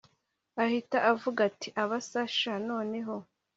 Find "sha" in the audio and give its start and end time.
2.37-2.53